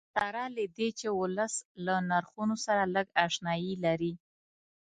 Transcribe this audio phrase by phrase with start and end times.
[0.15, 1.53] سره له دې چې ولس
[1.85, 4.13] له نرخونو سره لږ اشنایي لري.